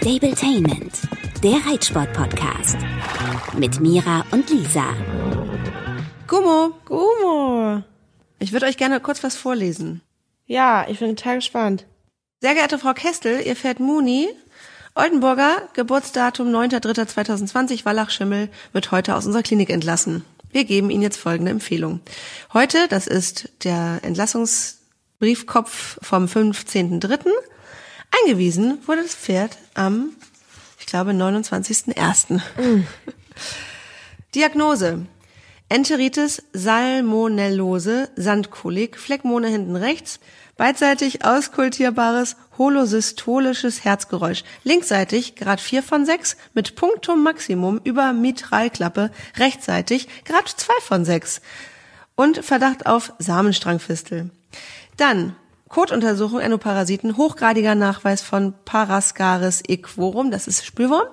[0.00, 0.94] Stabletainment,
[1.42, 2.78] der Reitsport-Podcast.
[3.58, 4.94] Mit Mira und Lisa.
[6.26, 7.82] Gummo, Gumo.
[8.38, 10.00] ich würde euch gerne kurz was vorlesen.
[10.46, 11.84] Ja, ich bin total gespannt.
[12.40, 14.30] Sehr geehrte Frau Kestel, ihr Pferd Muni,
[14.94, 20.24] Oldenburger, Geburtsdatum 9.3.2020, Wallachschimmel, wird heute aus unserer Klinik entlassen.
[20.50, 22.00] Wir geben Ihnen jetzt folgende Empfehlung.
[22.54, 27.28] Heute, das ist der Entlassungsbriefkopf vom 15.3.,
[28.22, 30.10] eingewiesen wurde das Pferd am,
[30.78, 32.40] ich glaube, 29.1.
[34.34, 35.06] Diagnose.
[35.68, 40.18] Enteritis salmonellose, Sandkolik, Fleckmone hinten rechts,
[40.56, 50.08] beidseitig auskultierbares holosystolisches Herzgeräusch, linksseitig Grad 4 von 6 mit Punktum Maximum über Mitralklappe, rechtsseitig
[50.24, 51.40] Grad 2 von 6
[52.16, 54.30] und Verdacht auf Samenstrangfistel.
[54.96, 55.36] Dann
[55.70, 61.06] Kotuntersuchung Endoparasiten, hochgradiger Nachweis von Parascaris equorum, das ist Spülwurm,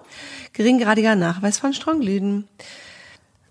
[0.53, 2.47] geringgradiger Nachweis von Strongyloiden.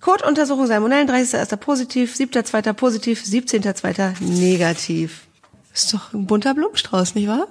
[0.00, 1.56] Kotuntersuchung Salmonellen, 30.01.
[1.58, 2.72] positiv, 7.02.
[2.72, 4.20] positiv, 17.02.
[4.20, 5.28] negativ.
[5.72, 7.46] Ist doch ein bunter Blumenstrauß, nicht wahr?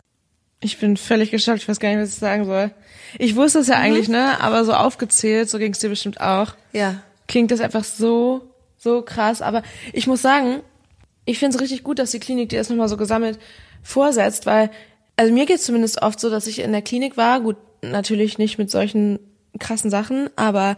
[0.59, 2.71] Ich bin völlig geschockt, ich weiß gar nicht, was ich sagen soll.
[3.19, 4.41] Ich wusste es ja eigentlich, ne?
[4.41, 6.55] Aber so aufgezählt, so ging es dir bestimmt auch.
[6.73, 7.02] Ja.
[7.30, 9.41] Klingt das einfach so, so krass.
[9.41, 10.61] Aber ich muss sagen,
[11.25, 13.39] ich finde es richtig gut, dass die Klinik dir das nochmal so gesammelt
[13.83, 14.71] vorsetzt, weil,
[15.15, 18.37] also mir geht es zumindest oft so, dass ich in der Klinik war, gut, natürlich
[18.37, 19.19] nicht mit solchen
[19.59, 20.75] krassen Sachen, aber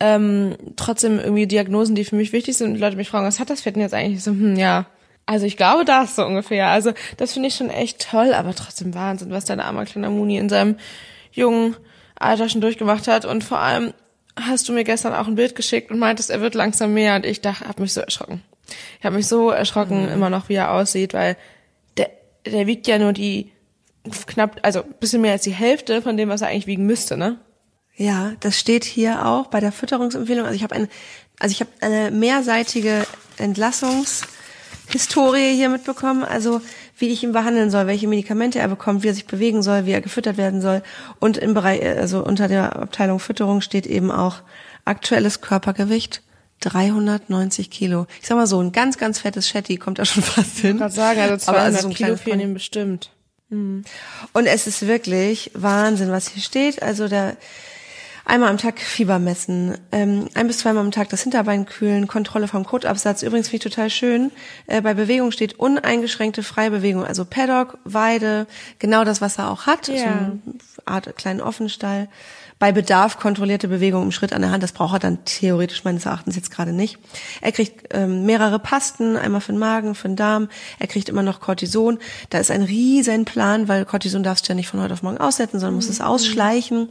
[0.00, 3.50] ähm, trotzdem irgendwie Diagnosen, die für mich wichtig sind und Leute mich fragen, was hat
[3.50, 4.18] das Pferd denn jetzt eigentlich?
[4.18, 4.86] Ich so, hm, ja,
[5.28, 6.68] also ich glaube das so ungefähr.
[6.68, 10.38] Also das finde ich schon echt toll, aber trotzdem Wahnsinn, was dein armer kleiner Muni
[10.38, 10.76] in seinem
[11.32, 11.76] jungen
[12.18, 13.26] Alter schon durchgemacht hat.
[13.26, 13.92] Und vor allem
[14.40, 17.16] hast du mir gestern auch ein Bild geschickt und meintest, er wird langsam mehr.
[17.16, 18.42] Und ich dachte, hab mich so erschrocken.
[18.98, 20.12] Ich habe mich so erschrocken Mhm.
[20.12, 21.36] immer noch, wie er aussieht, weil
[21.96, 22.10] der,
[22.46, 23.52] der wiegt ja nur die
[24.26, 27.16] knapp, also ein bisschen mehr als die Hälfte von dem, was er eigentlich wiegen müsste,
[27.16, 27.38] ne?
[27.96, 30.44] Ja, das steht hier auch bei der Fütterungsempfehlung.
[30.46, 30.88] Also ich habe ein,
[31.40, 33.04] also ich habe eine mehrseitige
[33.38, 36.24] Entlassungshistorie hier mitbekommen.
[36.24, 36.60] Also
[36.96, 39.92] wie ich ihn behandeln soll, welche Medikamente er bekommt, wie er sich bewegen soll, wie
[39.92, 40.82] er gefüttert werden soll.
[41.18, 44.36] Und im Bereich, also unter der Abteilung Fütterung steht eben auch
[44.84, 46.22] aktuelles Körpergewicht
[46.60, 48.06] 390 Kilo.
[48.20, 50.72] Ich sag mal so, ein ganz, ganz fettes Shetty kommt da schon fast hin.
[50.76, 53.10] Ich gerade sagen, also 200 Aber so ein Kilo fehlen ihm bestimmt.
[53.50, 53.84] Und
[54.46, 56.82] es ist wirklich Wahnsinn, was hier steht.
[56.82, 57.32] Also da
[58.26, 62.46] einmal am Tag Fieber messen, ähm, ein bis zweimal am Tag das Hinterbein kühlen, Kontrolle
[62.46, 63.22] vom Kotabsatz.
[63.22, 64.30] Übrigens finde ich total schön.
[64.66, 68.46] Äh, bei Bewegung steht uneingeschränkte Freibewegung, also Paddock, Weide,
[68.78, 69.86] genau das, was er auch hat.
[69.86, 70.04] So Ja.
[70.04, 70.38] eine
[70.84, 72.08] Art kleinen Offenstall.
[72.58, 74.62] Bei Bedarf kontrollierte Bewegung im Schritt an der Hand.
[74.64, 76.98] Das braucht er dann theoretisch meines Erachtens jetzt gerade nicht.
[77.40, 80.48] Er kriegt ähm, mehrere Pasten, einmal für den Magen, für den Darm.
[80.80, 81.98] Er kriegt immer noch Cortison.
[82.30, 85.18] Da ist ein riesen Plan, weil Cortison darfst du ja nicht von heute auf morgen
[85.18, 86.88] aussetzen, sondern musst es ausschleichen,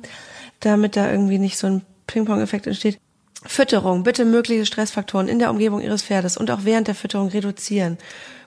[0.62, 3.00] damit da irgendwie nicht so ein Ping-Pong-Effekt entsteht.
[3.46, 4.04] Fütterung.
[4.04, 7.98] Bitte mögliche Stressfaktoren in der Umgebung Ihres Pferdes und auch während der Fütterung reduzieren.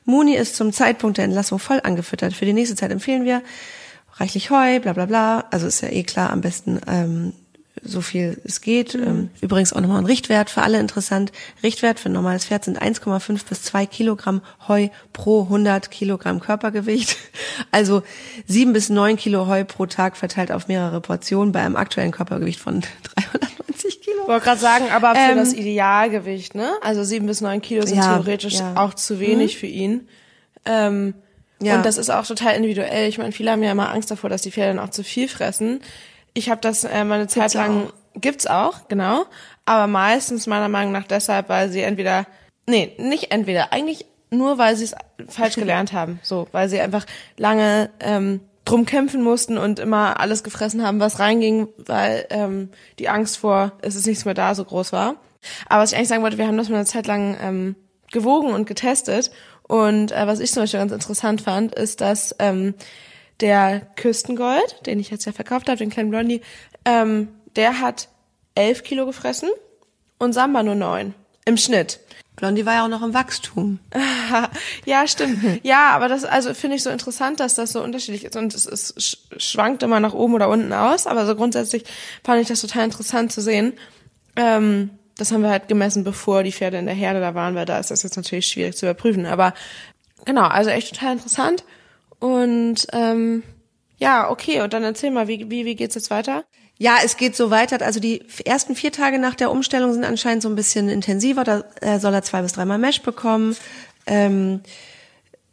[0.04, 2.32] Muni ist zum Zeitpunkt der Entlassung voll angefüttert.
[2.32, 3.42] Für die nächste Zeit empfehlen wir
[4.20, 5.44] reichlich Heu, bla bla bla.
[5.50, 7.32] Also ist ja eh klar, am besten ähm,
[7.82, 8.94] so viel es geht.
[8.94, 11.32] Ähm, übrigens auch nochmal ein Richtwert für alle interessant.
[11.62, 17.16] Richtwert für ein normales Pferd sind 1,5 bis 2 Kilogramm Heu pro 100 Kilogramm Körpergewicht.
[17.72, 18.03] Also
[18.47, 22.58] 7 bis 9 Kilo Heu pro Tag verteilt auf mehrere Portionen bei einem aktuellen Körpergewicht
[22.58, 22.81] von
[23.14, 24.22] 390 Kilo.
[24.22, 26.70] Ich wollte gerade sagen, aber für Ähm, das Idealgewicht, ne?
[26.82, 28.76] Also sieben bis neun Kilo sind Ja, theoretisch ja.
[28.76, 30.08] auch zu wenig für ihn.
[30.64, 31.14] Ähm,
[31.62, 31.76] Ja.
[31.76, 33.09] Und das ist auch total individuell.
[33.09, 35.28] Ich meine, viele haben ja immer Angst davor, dass die Pferde dann auch zu viel
[35.28, 35.81] fressen.
[36.32, 39.25] Ich habe das äh, mal eine Zeit Gibt's lang, gibt's auch, genau.
[39.66, 42.26] Aber meistens meiner Meinung nach deshalb, weil sie entweder,
[42.66, 44.94] nee, nicht entweder, eigentlich nur, weil sie es
[45.28, 46.20] falsch gelernt haben.
[46.22, 47.04] So, weil sie einfach
[47.37, 53.09] lange ähm, drum kämpfen mussten und immer alles gefressen haben, was reinging, weil ähm, die
[53.09, 55.16] Angst vor, es ist nichts mehr da, so groß war.
[55.69, 57.76] Aber was ich eigentlich sagen wollte, wir haben das mal eine Zeit lang ähm,
[58.12, 59.31] gewogen und getestet.
[59.70, 62.75] Und äh, was ich zum Beispiel ganz interessant fand, ist, dass ähm,
[63.38, 66.40] der Küstengold, den ich jetzt ja verkauft habe, den kleinen Blondie,
[66.84, 68.08] ähm, der hat
[68.56, 69.49] elf Kilo gefressen
[70.19, 71.14] und Samba nur neun
[71.44, 72.00] im Schnitt.
[72.34, 73.78] Blondie war ja auch noch im Wachstum.
[74.87, 75.38] ja, stimmt.
[75.62, 78.66] Ja, aber das also finde ich so interessant, dass das so unterschiedlich ist und es,
[78.66, 81.84] es sch- schwankt immer nach oben oder unten aus, aber so grundsätzlich
[82.25, 83.75] fand ich das total interessant zu sehen.
[84.34, 84.90] Ähm,
[85.20, 87.78] das haben wir halt gemessen, bevor die Pferde in der Herde da waren, weil da
[87.78, 89.26] ist das jetzt natürlich schwierig zu überprüfen.
[89.26, 89.55] Aber
[90.25, 91.64] genau, also echt total interessant.
[92.19, 93.43] Und ähm,
[93.99, 96.44] ja, okay, und dann erzähl mal, wie, wie, wie geht's jetzt weiter?
[96.78, 97.84] Ja, es geht so weiter.
[97.84, 101.44] Also die ersten vier Tage nach der Umstellung sind anscheinend so ein bisschen intensiver.
[101.44, 103.56] Da äh, soll er zwei bis dreimal Mesh bekommen.
[104.06, 104.62] Ähm,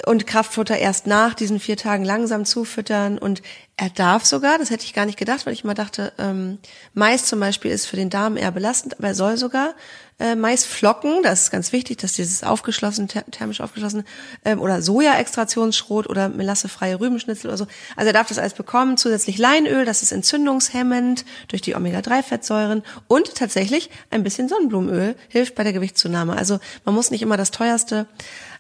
[0.06, 3.42] und Kraftfutter erst nach diesen vier Tagen langsam zufüttern und
[3.78, 6.58] er darf sogar, das hätte ich gar nicht gedacht, weil ich immer dachte, ähm,
[6.94, 9.76] Mais zum Beispiel ist für den Darm eher belastend, aber er soll sogar
[10.20, 14.04] äh, Maisflocken, das ist ganz wichtig, dass dieses aufgeschlossen, thermisch aufgeschlossen,
[14.46, 17.68] ähm, oder Soja-Extraktionsschrot oder melassefreie Rübenschnitzel oder so.
[17.96, 23.36] Also er darf das alles bekommen, zusätzlich Leinöl, das ist entzündungshemmend durch die Omega-3-Fettsäuren und
[23.36, 26.36] tatsächlich ein bisschen Sonnenblumenöl hilft bei der Gewichtszunahme.
[26.36, 28.08] Also man muss nicht immer das teuerste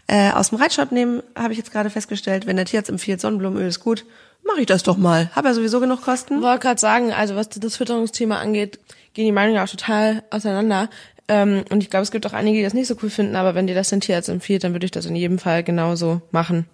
[0.07, 2.47] äh, aus dem Reitshop nehmen, habe ich jetzt gerade festgestellt.
[2.47, 4.05] Wenn der Tierarzt empfiehlt, Sonnenblumenöl ist gut,
[4.45, 5.29] mache ich das doch mal.
[5.35, 6.41] Habe ja sowieso genug Kosten.
[6.41, 8.79] wollte gerade sagen, also was das Fütterungsthema angeht,
[9.13, 10.89] gehen die Meinungen auch total auseinander.
[11.27, 13.53] Ähm, und ich glaube, es gibt auch einige, die das nicht so cool finden, aber
[13.53, 16.65] wenn dir das dein Tierarzt empfiehlt, dann würde ich das in jedem Fall genauso machen.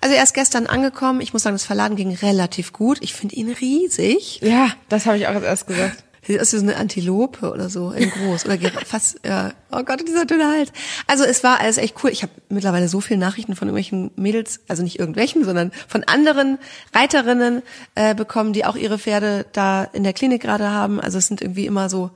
[0.00, 1.20] Also er ist gestern angekommen.
[1.20, 2.98] Ich muss sagen, das Verladen ging relativ gut.
[3.02, 4.40] Ich finde ihn riesig.
[4.42, 6.02] Ja, das habe ich auch erst gesagt.
[6.26, 8.46] Sieht aus wie so eine Antilope oder so, in groß.
[8.46, 9.52] Oder fast, ja.
[9.70, 10.72] Oh Gott, dieser dünne Hals.
[11.06, 12.10] Also es war alles echt cool.
[12.10, 16.58] Ich habe mittlerweile so viele Nachrichten von irgendwelchen Mädels, also nicht irgendwelchen, sondern von anderen
[16.94, 17.62] Reiterinnen
[17.94, 21.00] äh, bekommen, die auch ihre Pferde da in der Klinik gerade haben.
[21.00, 22.10] Also es sind irgendwie immer so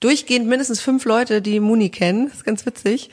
[0.00, 2.26] durchgehend mindestens fünf Leute, die Muni kennen.
[2.26, 3.10] Das ist ganz witzig.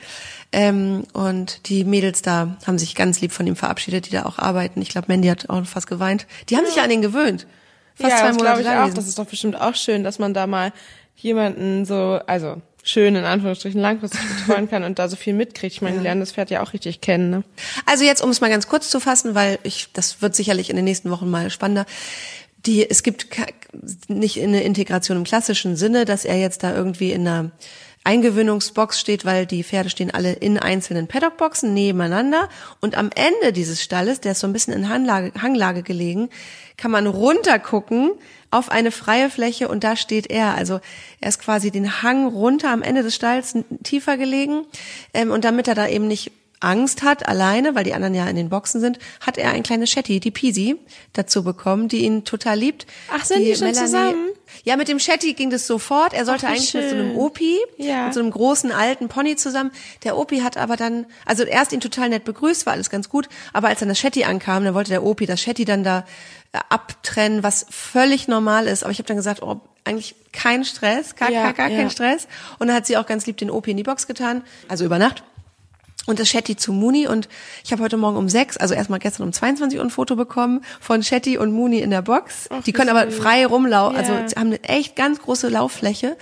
[0.52, 4.38] Ähm, und die Mädels da haben sich ganz lieb von ihm verabschiedet, die da auch
[4.38, 4.82] arbeiten.
[4.82, 6.26] Ich glaube, Mandy hat auch fast geweint.
[6.48, 7.46] Die haben sich ja an ihn gewöhnt.
[7.94, 8.82] Fast ja, zwei glaube ich auch.
[8.82, 8.94] Gewesen.
[8.94, 10.72] Das ist doch bestimmt auch schön, dass man da mal
[11.16, 15.74] jemanden so, also schön in Anführungsstrichen langfristig betreuen kann und da so viel mitkriegt.
[15.74, 17.30] Ich meine, die lernen das Pferd ja auch richtig kennen.
[17.30, 17.44] Ne?
[17.86, 20.76] Also jetzt, um es mal ganz kurz zu fassen, weil ich, das wird sicherlich in
[20.76, 21.86] den nächsten Wochen mal spannender.
[22.66, 23.26] Die, es gibt
[24.08, 27.50] nicht eine Integration im klassischen Sinne, dass er jetzt da irgendwie in einer
[28.04, 32.48] Eingewöhnungsbox steht, weil die Pferde stehen alle in einzelnen Paddockboxen nebeneinander
[32.80, 36.28] und am Ende dieses Stalles, der ist so ein bisschen in Hanglage, Hanglage gelegen,
[36.76, 38.12] kann man runtergucken
[38.50, 40.54] auf eine freie Fläche und da steht er.
[40.54, 40.80] Also
[41.20, 44.66] er ist quasi den Hang runter am Ende des Stalls tiefer gelegen
[45.14, 48.36] ähm, und damit er da eben nicht Angst hat, alleine, weil die anderen ja in
[48.36, 50.76] den Boxen sind, hat er ein kleines Shetty, die Peasy,
[51.12, 52.86] dazu bekommen, die ihn total liebt.
[53.10, 54.28] Ach, sind die, die schon Melanie, zusammen?
[54.64, 56.12] Ja, mit dem Shetty ging das sofort.
[56.12, 56.82] Er sollte Ach, eigentlich schön.
[56.82, 58.04] mit so einem Opi, ja.
[58.04, 59.72] mit so einem großen alten Pony zusammen.
[60.04, 63.28] Der Opi hat aber dann, also erst ihn total nett begrüßt, war alles ganz gut,
[63.52, 66.04] aber als dann das Shetty ankam, dann wollte der Opi das Shetty dann da
[66.52, 68.84] äh, abtrennen, was völlig normal ist.
[68.84, 71.78] Aber ich habe dann gesagt, oh, eigentlich kein Stress, gar, ja, gar, gar ja.
[71.78, 72.28] kein Stress.
[72.58, 74.98] Und dann hat sie auch ganz lieb den Opi in die Box getan, also über
[74.98, 75.24] Nacht
[76.06, 77.28] und das Shetty zu Muni und
[77.64, 80.62] ich habe heute Morgen um sechs, also erstmal gestern um 22 Uhr ein Foto bekommen
[80.80, 82.48] von Shetty und Muni in der Box.
[82.50, 84.20] Ach, die können aber frei rumlaufen, yeah.
[84.20, 86.16] also haben eine echt ganz große Lauffläche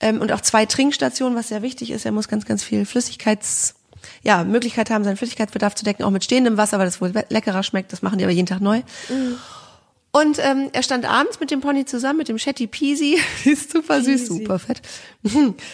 [0.00, 2.04] ähm, und auch zwei Trinkstationen, was sehr wichtig ist.
[2.04, 3.74] Er muss ganz, ganz viel Flüssigkeits
[4.22, 7.62] ja, Möglichkeit haben, seinen Flüssigkeitsbedarf zu decken, auch mit stehendem Wasser, weil das wohl leckerer
[7.62, 7.92] schmeckt.
[7.92, 8.82] Das machen die aber jeden Tag neu.
[9.08, 9.38] Mhm.
[10.16, 13.96] Und ähm, er stand abends mit dem Pony zusammen, mit dem Shetty Peasy, ist super
[13.96, 14.16] Peasy.
[14.16, 14.80] süß, super fett,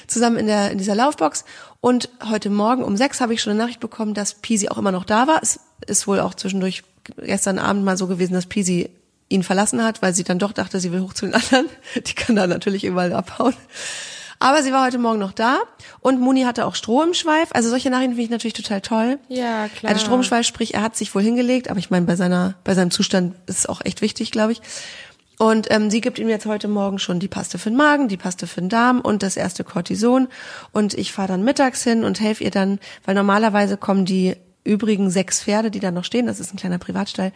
[0.06, 1.44] zusammen in der in dieser Laufbox.
[1.82, 4.92] Und heute Morgen um sechs habe ich schon eine Nachricht bekommen, dass Peasy auch immer
[4.92, 5.40] noch da war.
[5.42, 6.84] Es ist wohl auch zwischendurch
[7.18, 8.88] gestern Abend mal so gewesen, dass Peasy
[9.28, 11.68] ihn verlassen hat, weil sie dann doch dachte, sie will hoch zu den anderen.
[11.94, 13.54] Die kann da natürlich überall abhauen.
[14.42, 15.58] Aber sie war heute Morgen noch da
[16.00, 17.50] und Muni hatte auch Stroh im Schweif.
[17.52, 19.18] Also solche Nachrichten finde ich natürlich total toll.
[19.28, 19.84] Ja, klar.
[19.84, 22.16] Er hatte Stroh im Schweif, sprich, er hat sich wohl hingelegt, aber ich meine, bei
[22.16, 24.62] seiner, bei seinem Zustand ist es auch echt wichtig, glaube ich.
[25.38, 28.16] Und ähm, sie gibt ihm jetzt heute Morgen schon die Paste für den Magen, die
[28.16, 30.28] Paste für den Darm und das erste Cortison.
[30.72, 35.10] Und ich fahre dann mittags hin und helfe ihr dann, weil normalerweise kommen die übrigen
[35.10, 37.32] sechs Pferde, die da noch stehen, das ist ein kleiner Privatstall,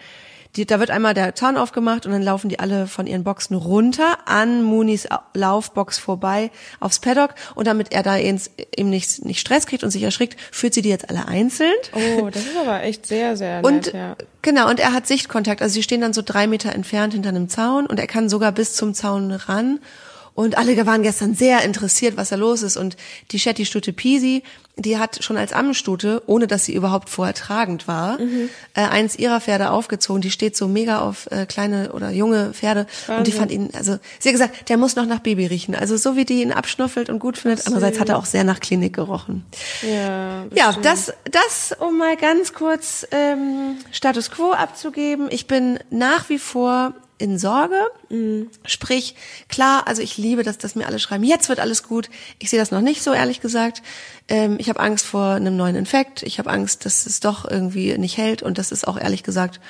[0.57, 3.57] die, da wird einmal der Zaun aufgemacht und dann laufen die alle von ihren Boxen
[3.57, 6.51] runter an Munis Laufbox vorbei
[6.81, 8.41] aufs Paddock und damit er da eben
[8.91, 11.75] nicht, nicht Stress kriegt und sich erschrickt, führt sie die jetzt alle einzeln.
[11.93, 14.17] Oh, das ist aber echt sehr, sehr nett, und, ja.
[14.43, 15.63] Genau, und er hat Sichtkontakt.
[15.63, 18.53] Also sie stehen dann so drei Meter entfernt hinter einem Zaun und er kann sogar
[18.53, 19.81] bis zum Zaun ran
[20.35, 22.77] und alle waren gestern sehr interessiert, was da los ist.
[22.77, 22.97] Und
[23.31, 24.43] die Shetty-Stute Pisi,
[24.77, 28.51] die hat schon als Ammenstute, ohne dass sie überhaupt vorher tragend war, mhm.
[28.75, 30.23] äh, eins ihrer Pferde aufgezogen.
[30.23, 32.87] Die steht so mega auf äh, kleine oder junge Pferde.
[33.07, 33.17] Wahnsinn.
[33.17, 35.77] Und die fand ihn, also sie hat gesagt, der muss noch nach Baby riechen.
[35.77, 37.65] Also so wie die ihn abschnuffelt und gut findet.
[37.69, 39.47] Andererseits hat er auch sehr nach Klinik gerochen.
[39.83, 45.29] Ja, ja das, das, um mal ganz kurz ähm, Status Quo abzugeben.
[45.31, 46.93] Ich bin nach wie vor
[47.25, 47.81] in Sorge.
[48.11, 48.51] Mhm.
[48.67, 49.17] Sprich,
[49.49, 52.11] klar, also ich liebe, dass das mir alle schreiben, jetzt wird alles gut.
[52.39, 53.83] Ich sehe das noch nicht so, ehrlich gesagt.
[54.29, 56.23] Ähm, ich habe Angst vor einem neuen Infekt.
[56.23, 58.43] Ich habe Angst, dass es doch irgendwie nicht hält.
[58.43, 59.61] Und das ist auch ehrlich gesagt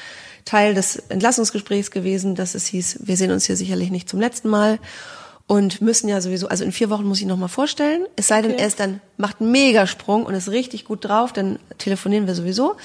[0.44, 4.48] Teil des Entlassungsgesprächs gewesen, dass es hieß, wir sehen uns hier sicherlich nicht zum letzten
[4.48, 4.78] Mal
[5.46, 8.04] und müssen ja sowieso, also in vier Wochen muss ich noch mal vorstellen.
[8.16, 8.60] Es sei denn, okay.
[8.60, 12.76] er ist dann macht einen Megasprung und ist richtig gut drauf, dann telefonieren wir sowieso.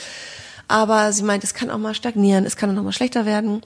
[0.69, 3.61] Aber sie meint, es kann auch mal stagnieren, es kann auch noch mal schlechter werden.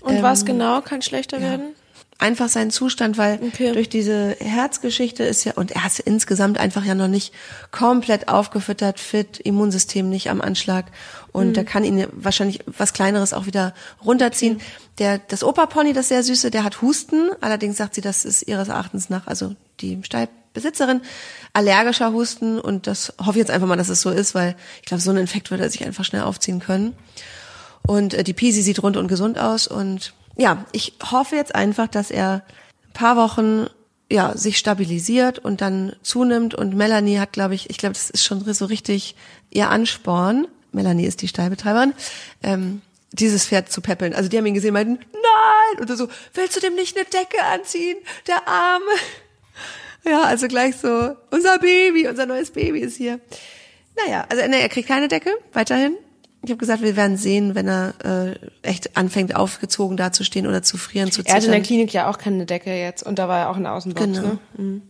[0.00, 1.50] Und ähm, was genau kann schlechter ja.
[1.50, 1.74] werden?
[2.18, 3.72] einfach seinen Zustand, weil Okay.
[3.72, 7.32] durch diese Herzgeschichte ist ja, und er ist insgesamt einfach ja noch nicht
[7.70, 10.86] komplett aufgefüttert, fit, Immunsystem nicht am Anschlag.
[11.30, 13.72] Und da kann ihn wahrscheinlich was Kleineres auch wieder
[14.04, 14.60] runterziehen.
[14.98, 17.30] Der, das Opa-Pony, das sehr süße, der hat Husten.
[17.40, 21.00] Allerdings sagt sie, das ist ihres Erachtens nach, also die Stallbesitzerin,
[21.52, 22.58] allergischer Husten.
[22.58, 25.10] Und das hoffe ich jetzt einfach mal, dass es so ist, weil ich glaube, so
[25.12, 26.94] ein Infekt würde er sich einfach schnell aufziehen können.
[27.86, 29.66] Und äh, die Pisi sieht rund und gesund aus.
[29.66, 32.42] Und ja, ich hoffe jetzt einfach, dass er
[32.86, 33.66] ein paar Wochen
[34.10, 36.54] ja sich stabilisiert und dann zunimmt.
[36.54, 39.14] Und Melanie hat, glaube ich, ich glaube, das ist schon so richtig
[39.50, 40.46] ihr Ansporn.
[40.72, 41.94] Melanie ist die Stallbetreiberin.
[42.42, 42.82] Ähm,
[43.12, 44.14] dieses Pferd zu peppeln.
[44.14, 45.80] Also die haben ihn gesehen, meinten, nein!
[45.80, 47.96] Und er so, willst du dem nicht eine Decke anziehen?
[48.26, 48.84] Der Arme.
[50.04, 53.20] Ja, also gleich so, unser Baby, unser neues Baby ist hier.
[53.96, 55.96] Naja, also nee, er kriegt keine Decke, weiterhin.
[56.42, 60.76] Ich habe gesagt, wir werden sehen, wenn er äh, echt anfängt, aufgezogen dazustehen oder zu
[60.78, 61.66] frieren, zu Er hatte in der zittern.
[61.66, 64.38] Klinik ja auch keine Decke jetzt und da war er auch in der Außenbox, Genau.
[64.56, 64.80] ne?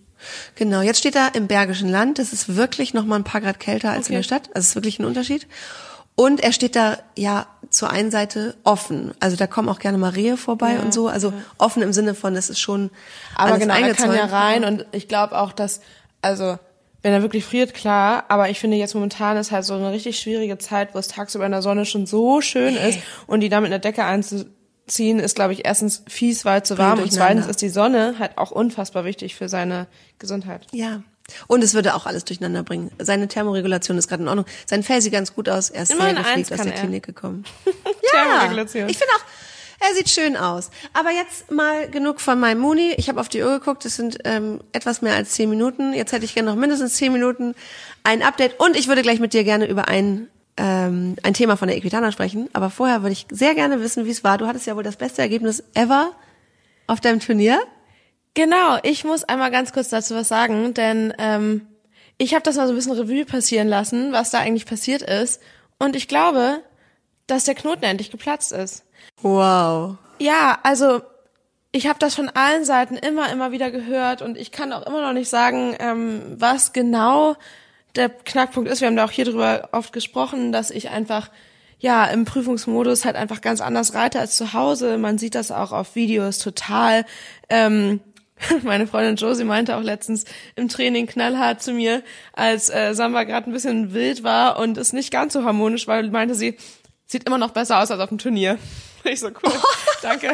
[0.57, 2.19] Genau, jetzt steht er im Bergischen Land.
[2.19, 4.17] Das ist wirklich noch mal ein paar Grad kälter als in Okay.
[4.17, 4.49] der Stadt.
[4.49, 5.47] Also es ist wirklich ein Unterschied.
[6.17, 9.12] Und er steht da ja zur einen Seite offen.
[9.21, 11.07] Also da kommen auch gerne mal Rehe vorbei Ja, und so.
[11.07, 12.90] Also offen im Sinne von, das ist schon
[13.37, 15.81] Aber genau, er kann ja rein und ich glaube auch, dass,
[16.21, 16.59] also,
[17.02, 20.19] wenn er wirklich friert, klar, aber ich finde jetzt momentan ist halt so eine richtig
[20.19, 23.61] schwierige Zeit, wo es tagsüber in der Sonne schon so schön ist und die da
[23.61, 27.62] mit einer Decke einzuziehen, ist, glaube ich, erstens fies, weil zu warm und zweitens ist
[27.62, 29.87] die Sonne halt auch unfassbar wichtig für seine
[30.19, 30.67] Gesundheit.
[30.73, 31.02] Ja.
[31.47, 32.90] Und es würde auch alles durcheinander bringen.
[32.99, 34.47] Seine Thermoregulation ist gerade in Ordnung.
[34.67, 35.71] Sein Fell sieht ganz gut aus.
[35.71, 36.81] Er ist sehr gepflegt aus der er.
[36.81, 37.45] Klinik gekommen.
[38.11, 38.88] Thermoregulation.
[38.88, 39.25] Ich finde auch,
[39.80, 40.70] er sieht schön aus.
[40.92, 42.94] Aber jetzt mal genug von meinem Muni.
[42.97, 45.92] Ich habe auf die Uhr geguckt, es sind ähm, etwas mehr als zehn Minuten.
[45.92, 47.54] Jetzt hätte ich gerne noch mindestens zehn Minuten
[48.02, 48.58] ein Update.
[48.58, 52.11] Und ich würde gleich mit dir gerne über ein, ähm, ein Thema von der Equitana
[52.11, 52.49] sprechen.
[52.52, 54.38] Aber vorher würde ich sehr gerne wissen, wie es war.
[54.38, 56.12] Du hattest ja wohl das beste Ergebnis ever
[56.88, 57.61] auf deinem Turnier.
[58.35, 61.66] Genau, ich muss einmal ganz kurz dazu was sagen, denn ähm,
[62.18, 65.40] ich habe das mal so ein bisschen Revue passieren lassen, was da eigentlich passiert ist.
[65.78, 66.62] Und ich glaube,
[67.28, 68.85] dass der Knoten endlich geplatzt ist.
[69.23, 69.97] Wow.
[70.19, 71.00] Ja, also
[71.73, 75.02] ich habe das von allen Seiten immer, immer wieder gehört und ich kann auch immer
[75.02, 77.37] noch nicht sagen, ähm, was genau
[77.95, 78.81] der Knackpunkt ist.
[78.81, 81.31] Wir haben da auch hier drüber oft gesprochen, dass ich einfach
[81.78, 84.99] ja im Prüfungsmodus halt einfach ganz anders reite als zu Hause.
[84.99, 87.05] Man sieht das auch auf Videos total.
[87.49, 88.00] Ähm,
[88.62, 90.25] meine Freundin Josie meinte auch letztens
[90.57, 92.02] im Training knallhart zu mir,
[92.33, 96.02] als äh, Samba gerade ein bisschen wild war und es nicht ganz so harmonisch war,
[96.05, 96.57] meinte sie,
[97.07, 98.59] sieht immer noch besser aus als auf dem Turnier.
[99.12, 99.52] Ich so cool,
[100.02, 100.32] danke.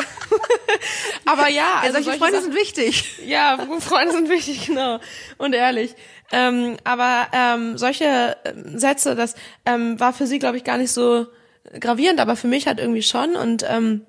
[1.26, 3.18] Aber ja, also solche Freunde Sachen- sind wichtig.
[3.24, 4.98] ja, Freunde sind wichtig, genau.
[5.38, 5.94] Und ehrlich.
[6.32, 9.34] Ähm, aber ähm, solche ähm, Sätze, das
[9.66, 11.26] ähm, war für sie, glaube ich, gar nicht so
[11.78, 13.36] gravierend, aber für mich halt irgendwie schon.
[13.36, 14.04] Und ähm,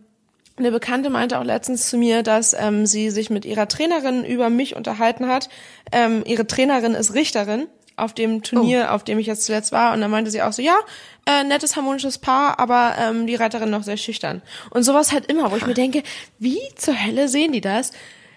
[0.58, 4.50] eine Bekannte meinte auch letztens zu mir, dass ähm, sie sich mit ihrer Trainerin über
[4.50, 5.50] mich unterhalten hat.
[5.92, 7.68] Ähm, ihre Trainerin ist Richterin
[7.98, 9.94] auf dem Turnier, auf dem ich jetzt zuletzt war.
[9.94, 10.78] Und dann meinte sie auch so, ja,
[11.26, 14.42] äh, nettes harmonisches Paar, aber ähm, die Reiterin noch sehr schüchtern.
[14.70, 16.04] Und sowas halt immer, wo ich mir denke,
[16.40, 17.92] wie zur Hölle sehen die das?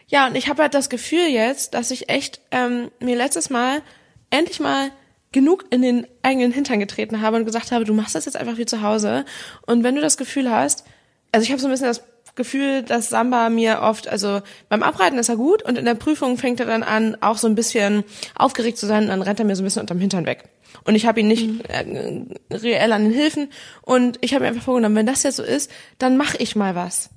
[0.06, 3.82] Ja, und ich habe halt das Gefühl jetzt, dass ich echt ähm, mir letztes Mal
[4.30, 4.90] endlich mal
[5.32, 8.56] genug in den eigenen Hintern getreten habe und gesagt habe, du machst das jetzt einfach
[8.56, 9.26] wie zu Hause.
[9.66, 10.84] Und wenn du das Gefühl hast,
[11.32, 12.02] also ich habe so ein bisschen das
[12.38, 14.40] Gefühl, dass Samba mir oft, also
[14.70, 17.46] beim Abreiten ist er gut und in der Prüfung fängt er dann an, auch so
[17.46, 18.04] ein bisschen
[18.34, 20.44] aufgeregt zu sein und dann rennt er mir so ein bisschen unterm Hintern weg.
[20.84, 23.50] Und ich habe ihn nicht äh, reell an den Hilfen
[23.82, 26.74] und ich habe mir einfach vorgenommen, wenn das jetzt so ist, dann mache ich mal
[26.74, 27.10] was.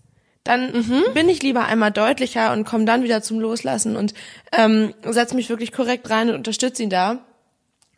[0.44, 4.14] Dann bin ich lieber einmal deutlicher und komme dann wieder zum Loslassen und
[4.52, 7.20] ähm, setze mich wirklich korrekt rein und unterstütze ihn da.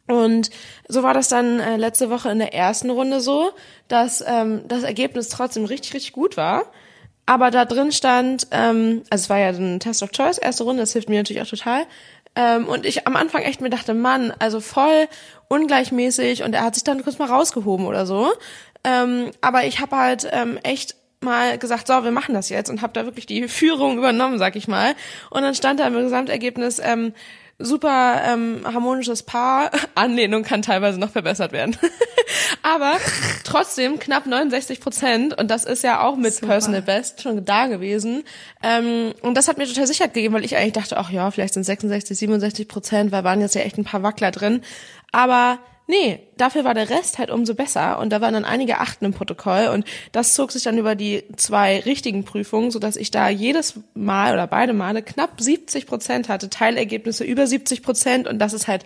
[0.07, 0.49] Und
[0.89, 3.51] so war das dann äh, letzte Woche in der ersten Runde so,
[3.87, 6.65] dass ähm, das Ergebnis trotzdem richtig, richtig gut war.
[7.25, 10.83] Aber da drin stand, ähm, also es war ja ein Test of Choice, erste Runde,
[10.83, 11.85] das hilft mir natürlich auch total.
[12.35, 15.07] Ähm, und ich am Anfang echt mir dachte, Mann, also voll
[15.47, 18.31] ungleichmäßig und er hat sich dann kurz mal rausgehoben oder so.
[18.83, 22.81] Ähm, aber ich habe halt ähm, echt mal gesagt, so, wir machen das jetzt und
[22.81, 24.93] habe da wirklich die Führung übernommen, sag ich mal.
[25.29, 27.13] Und dann stand da im Gesamtergebnis ähm,
[27.59, 29.71] super ähm, harmonisches Paar.
[29.95, 31.77] Anlehnung kann teilweise noch verbessert werden.
[32.63, 32.97] Aber
[33.43, 38.23] trotzdem knapp 69 Prozent und das ist ja auch mit Personal Best schon da gewesen.
[38.61, 41.53] Ähm, und das hat mir total Sicherheit gegeben, weil ich eigentlich dachte, ach ja, vielleicht
[41.53, 44.61] sind 66, 67 Prozent, weil waren jetzt ja echt ein paar Wackler drin.
[45.11, 49.05] Aber nee, dafür war der Rest halt umso besser und da waren dann einige Achten
[49.05, 53.11] im Protokoll und das zog sich dann über die zwei richtigen Prüfungen, so dass ich
[53.11, 58.39] da jedes Mal oder beide Male knapp 70 Prozent hatte, Teilergebnisse über 70 Prozent und
[58.39, 58.85] das ist halt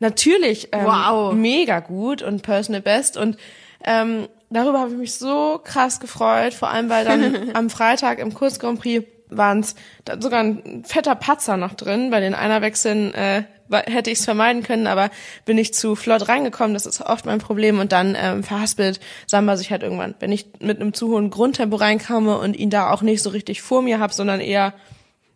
[0.00, 1.34] natürlich ähm, Wow.
[1.34, 3.36] mega gut und personal best und
[3.84, 8.34] ähm, darüber habe ich mich so krass gefreut, vor allem weil dann am Freitag im
[8.34, 9.74] Kurs Grand Prix waren es
[10.20, 12.10] sogar ein fetter Patzer noch drin.
[12.10, 15.10] Bei den Einerwechseln äh, hätte ich es vermeiden können, aber
[15.44, 16.74] bin ich zu flott reingekommen.
[16.74, 17.78] Das ist oft mein Problem.
[17.78, 20.14] Und dann ähm, verhaspelt Samba sich halt irgendwann.
[20.20, 23.62] Wenn ich mit einem zu hohen Grundtempo reinkomme und ihn da auch nicht so richtig
[23.62, 24.74] vor mir habe, sondern eher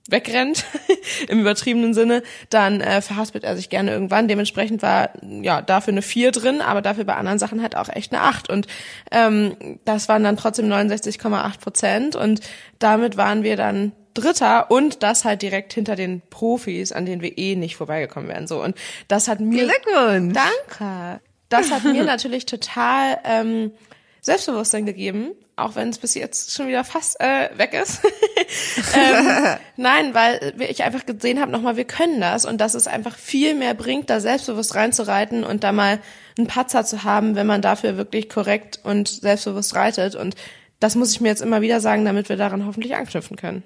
[0.09, 0.65] wegrennt,
[1.29, 4.29] im übertriebenen Sinne, dann äh, verhaspelt er sich gerne irgendwann.
[4.29, 8.13] Dementsprechend war ja dafür eine 4 drin, aber dafür bei anderen Sachen halt auch echt
[8.13, 8.51] eine 8.
[8.51, 8.67] Und
[9.11, 12.17] ähm, das waren dann trotzdem 69,8 Prozent.
[12.17, 12.41] Und
[12.79, 17.39] damit waren wir dann Dritter und das halt direkt hinter den Profis, an denen wir
[17.39, 18.47] eh nicht vorbeigekommen wären.
[18.47, 18.77] So und
[19.09, 20.35] das hat mir Glückwunsch.
[20.35, 21.21] Danke.
[21.49, 23.73] Das hat mir natürlich total ähm,
[24.21, 28.01] Selbstbewusstsein gegeben, auch wenn es bis jetzt schon wieder fast äh, weg ist.
[28.95, 33.17] ähm, nein, weil ich einfach gesehen habe, nochmal, wir können das und dass es einfach
[33.17, 35.99] viel mehr bringt, da selbstbewusst reinzureiten und da mal
[36.39, 40.15] einen Patzer zu haben, wenn man dafür wirklich korrekt und selbstbewusst reitet.
[40.15, 40.37] Und
[40.79, 43.65] das muss ich mir jetzt immer wieder sagen, damit wir daran hoffentlich anknüpfen können.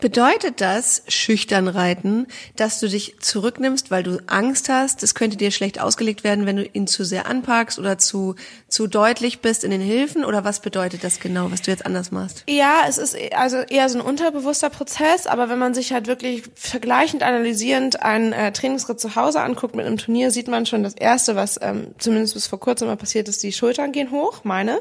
[0.00, 5.02] Bedeutet das, schüchtern reiten, dass du dich zurücknimmst, weil du Angst hast?
[5.02, 8.34] Das könnte dir schlecht ausgelegt werden, wenn du ihn zu sehr anpackst oder zu,
[8.68, 10.24] zu deutlich bist in den Hilfen?
[10.24, 12.42] Oder was bedeutet das genau, was du jetzt anders machst?
[12.48, 16.42] Ja, es ist also eher so ein unterbewusster Prozess, aber wenn man sich halt wirklich
[16.56, 20.94] vergleichend analysierend einen äh, Trainingsritt zu Hause anguckt mit einem Turnier, sieht man schon das
[20.94, 24.80] Erste, was ähm, zumindest bis vor kurzem mal passiert ist, die Schultern gehen hoch, meine.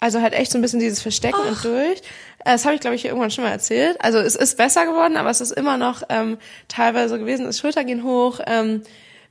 [0.00, 1.48] Also halt echt so ein bisschen dieses Verstecken Ach.
[1.48, 2.02] und durch.
[2.44, 3.98] Das habe ich, glaube ich, hier irgendwann schon mal erzählt.
[4.00, 6.38] Also es ist besser geworden, aber es ist immer noch ähm,
[6.68, 8.40] teilweise gewesen, das Schulter gehen hoch.
[8.46, 8.82] Ähm,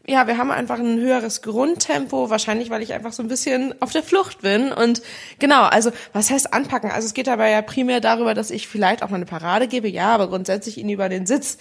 [0.06, 3.92] ja, wir haben einfach ein höheres Grundtempo, wahrscheinlich, weil ich einfach so ein bisschen auf
[3.92, 4.72] der Flucht bin.
[4.72, 5.02] Und
[5.40, 6.92] genau, also was heißt anpacken?
[6.92, 9.88] Also es geht dabei ja primär darüber, dass ich vielleicht auch mal eine Parade gebe,
[9.88, 11.58] ja, aber grundsätzlich ihn über den Sitz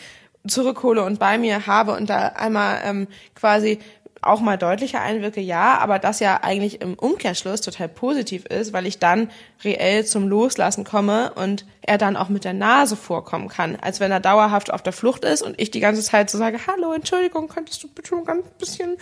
[0.47, 3.81] zurückhole und bei mir habe und da einmal ähm, quasi
[4.29, 8.87] auch mal deutlicher einwirke, ja, aber das ja eigentlich im Umkehrschluss total positiv ist, weil
[8.87, 9.31] ich dann
[9.65, 14.13] reell zum Loslassen komme und er dann auch mit der Nase vorkommen kann, als wenn
[14.13, 17.49] er dauerhaft auf der Flucht ist und ich die ganze Zeit so sage, hallo, Entschuldigung,
[17.49, 18.97] könntest du bitte ein ganz bisschen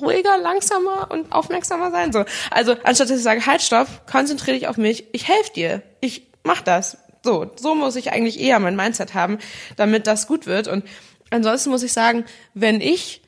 [0.00, 2.12] ruhiger, langsamer und aufmerksamer sein?
[2.12, 2.24] So.
[2.50, 6.26] Also, anstatt dass ich sage, halt, stopp, konzentriere dich auf mich, ich helfe dir, ich
[6.42, 6.98] mach das.
[7.22, 9.38] So, so muss ich eigentlich eher mein Mindset haben,
[9.76, 10.84] damit das gut wird und
[11.30, 13.22] ansonsten muss ich sagen, wenn ich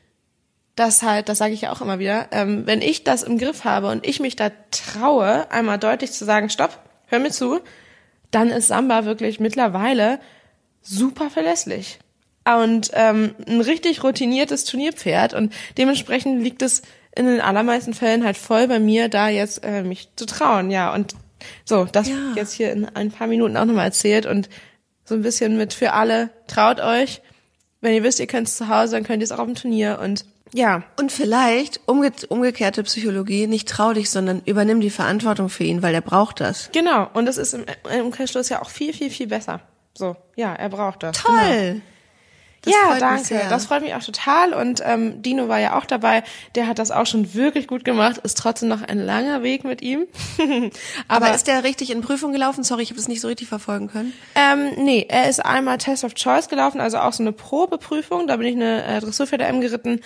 [0.75, 3.63] das halt, das sage ich ja auch immer wieder, ähm, wenn ich das im Griff
[3.63, 7.59] habe und ich mich da traue, einmal deutlich zu sagen, stopp, hör mir zu,
[8.31, 10.19] dann ist Samba wirklich mittlerweile
[10.81, 11.99] super verlässlich.
[12.45, 16.81] Und ähm, ein richtig routiniertes Turnierpferd und dementsprechend liegt es
[17.15, 20.93] in den allermeisten Fällen halt voll bei mir, da jetzt äh, mich zu trauen, ja.
[20.93, 21.15] Und
[21.63, 22.15] so, das ja.
[22.35, 24.49] jetzt hier in ein paar Minuten auch nochmal erzählt und
[25.05, 27.21] so ein bisschen mit für alle, traut euch.
[27.81, 29.55] Wenn ihr wisst, ihr könnt es zu Hause, dann könnt ihr es auch auf dem
[29.55, 30.83] Turnier und ja.
[30.99, 35.93] Und vielleicht umge umgekehrte Psychologie, nicht trau dich, sondern übernimm die Verantwortung für ihn, weil
[35.93, 36.69] er braucht das.
[36.71, 37.09] Genau.
[37.13, 39.61] Und das ist im, im Umkehrschluss ja auch viel, viel, viel besser.
[39.95, 41.17] So, ja, er braucht das.
[41.17, 41.35] Toll.
[41.35, 41.81] Genau.
[42.63, 43.49] Das ja, danke.
[43.49, 44.53] Das freut mich auch total.
[44.53, 46.23] Und ähm, Dino war ja auch dabei.
[46.55, 48.19] Der hat das auch schon wirklich gut gemacht.
[48.19, 50.07] Ist trotzdem noch ein langer Weg mit ihm.
[51.09, 52.63] Aber, Aber, ist der richtig in Prüfung gelaufen?
[52.63, 54.13] Sorry, ich habe das nicht so richtig verfolgen können.
[54.35, 58.27] Ähm, nee, er ist einmal Test of Choice gelaufen, also auch so eine Probeprüfung.
[58.27, 59.99] Da bin ich eine äh, Dressurpferde M geritten.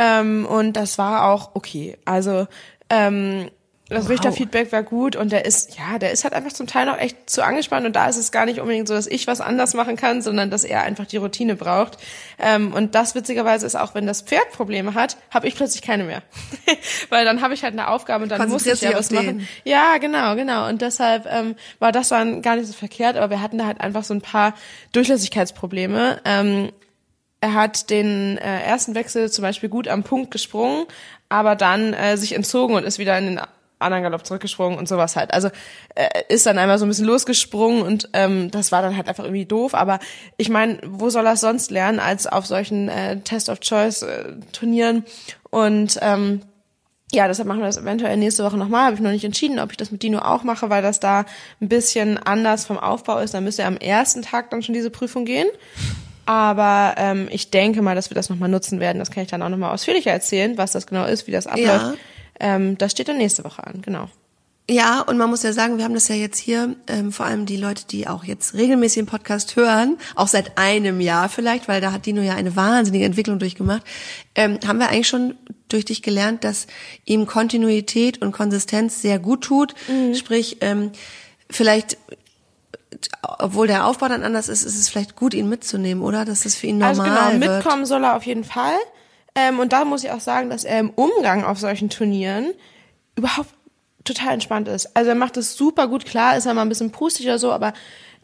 [0.00, 1.98] Ähm, und das war auch okay.
[2.06, 2.46] Also
[2.88, 3.50] ähm,
[3.90, 4.10] das wow.
[4.10, 7.28] Richterfeedback war gut und der ist, ja, der ist halt einfach zum Teil noch echt
[7.28, 9.96] zu angespannt und da ist es gar nicht unbedingt so, dass ich was anders machen
[9.96, 11.98] kann, sondern dass er einfach die Routine braucht.
[12.38, 16.04] Ähm, und das witzigerweise ist auch, wenn das Pferd Probleme hat, habe ich plötzlich keine
[16.04, 16.22] mehr.
[17.10, 19.46] Weil dann habe ich halt eine Aufgabe und dann muss ich ja was machen.
[19.64, 20.68] Ja, genau, genau.
[20.68, 23.80] Und deshalb ähm, war das dann gar nicht so verkehrt, aber wir hatten da halt
[23.80, 24.54] einfach so ein paar
[24.92, 26.20] Durchlässigkeitsprobleme.
[26.24, 26.70] Ähm,
[27.40, 30.86] er hat den äh, ersten Wechsel zum Beispiel gut am Punkt gesprungen,
[31.28, 33.40] aber dann äh, sich entzogen und ist wieder in den
[33.78, 35.32] anderen Galopp zurückgesprungen und sowas halt.
[35.32, 35.48] Also
[35.94, 39.24] äh, ist dann einmal so ein bisschen losgesprungen und ähm, das war dann halt einfach
[39.24, 39.74] irgendwie doof.
[39.74, 39.98] Aber
[40.36, 44.34] ich meine, wo soll er sonst lernen als auf solchen äh, Test of Choice äh,
[44.52, 45.04] Turnieren?
[45.48, 46.42] Und ähm,
[47.12, 48.84] ja, deshalb machen wir das eventuell nächste Woche nochmal.
[48.84, 51.24] Habe ich noch nicht entschieden, ob ich das mit Dino auch mache, weil das da
[51.60, 53.34] ein bisschen anders vom Aufbau ist.
[53.34, 55.48] Dann müsste er am ersten Tag dann schon diese Prüfung gehen.
[56.30, 59.00] Aber ähm, ich denke mal, dass wir das nochmal nutzen werden.
[59.00, 61.86] Das kann ich dann auch nochmal ausführlicher erzählen, was das genau ist, wie das abläuft.
[61.86, 61.94] Ja.
[62.38, 64.08] Ähm, das steht dann nächste Woche an, genau.
[64.70, 67.46] Ja, und man muss ja sagen, wir haben das ja jetzt hier, ähm, vor allem
[67.46, 71.80] die Leute, die auch jetzt regelmäßig den Podcast hören, auch seit einem Jahr vielleicht, weil
[71.80, 73.82] da hat Dino ja eine wahnsinnige Entwicklung durchgemacht,
[74.36, 75.34] ähm, haben wir eigentlich schon
[75.68, 76.68] durch dich gelernt, dass
[77.06, 79.74] ihm Kontinuität und Konsistenz sehr gut tut.
[79.88, 80.14] Mhm.
[80.14, 80.92] Sprich, ähm,
[81.50, 81.96] vielleicht
[83.22, 86.24] obwohl der Aufbau dann anders ist, ist es vielleicht gut, ihn mitzunehmen, oder?
[86.24, 87.56] Dass das für ihn normal also genau, wird.
[87.56, 88.74] mitkommen soll er auf jeden Fall.
[89.34, 92.52] Ähm, und da muss ich auch sagen, dass er im Umgang auf solchen Turnieren
[93.16, 93.50] überhaupt
[94.04, 94.96] total entspannt ist.
[94.96, 97.52] Also er macht es super gut, klar ist er mal ein bisschen pustig oder so,
[97.52, 97.72] aber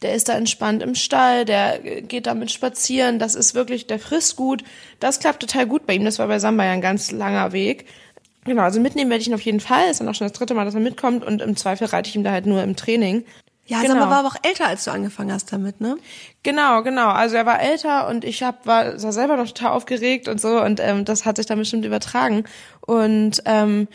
[0.03, 4.37] der ist da entspannt im Stall, der geht damit spazieren, das ist wirklich, der frisst
[4.37, 4.63] gut.
[5.01, 6.05] Das klappt total gut bei ihm.
[6.05, 7.87] Das war bei Samba ja ein ganz langer Weg.
[8.45, 9.91] Genau, also mitnehmen werde ich ihn auf jeden Fall.
[9.91, 12.17] Ist dann auch schon das dritte Mal, dass er mitkommt und im Zweifel reite ich
[12.17, 13.25] ihm da halt nur im Training.
[13.67, 13.95] Ja, Genau.
[13.95, 15.97] Samba war aber auch älter, als du angefangen hast damit, ne?
[16.43, 17.09] Genau, genau.
[17.09, 20.63] Also er war älter und ich hab, war, war selber noch total aufgeregt und so
[20.63, 22.45] und ähm, das hat sich dann bestimmt übertragen.
[22.81, 23.89] Und ähm,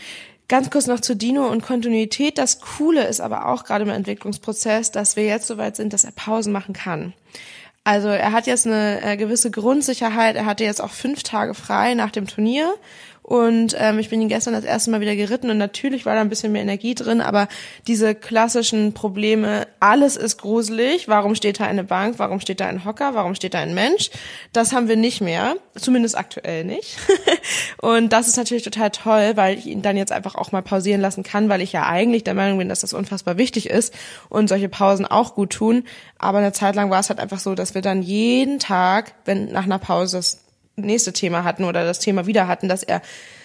[0.50, 2.38] ganz kurz noch zu Dino und Kontinuität.
[2.38, 6.12] Das Coole ist aber auch gerade im Entwicklungsprozess, dass wir jetzt soweit sind, dass er
[6.12, 7.14] Pausen machen kann.
[7.84, 10.36] Also er hat jetzt eine äh, gewisse Grundsicherheit.
[10.36, 12.74] Er hatte jetzt auch fünf Tage frei nach dem Turnier.
[13.24, 16.22] Und ähm, ich bin ihn gestern das erste Mal wieder geritten und natürlich war da
[16.22, 17.48] ein bisschen mehr Energie drin, aber
[17.86, 22.84] diese klassischen Probleme, alles ist gruselig, warum steht da eine Bank, warum steht da ein
[22.84, 24.10] Hocker, warum steht da ein Mensch,
[24.54, 26.98] das haben wir nicht mehr, zumindest aktuell nicht.
[27.78, 31.00] und das ist natürlich total toll, weil ich ihn dann jetzt einfach auch mal pausieren
[31.00, 33.94] lassen kann, weil ich ja eigentlich der Meinung bin, dass das unfassbar wichtig ist
[34.30, 35.84] und solche Pausen auch gut tun.
[36.18, 39.52] Aber eine Zeit lang war es halt einfach so, dass wir dann jeden Tag, wenn
[39.52, 40.40] nach einer Pause das
[40.86, 43.02] nächste Thema hatten oder das Thema wieder hatten, dass er